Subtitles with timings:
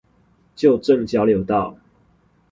[0.55, 1.77] 舊正交流道